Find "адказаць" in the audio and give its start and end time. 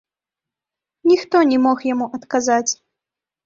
2.21-2.69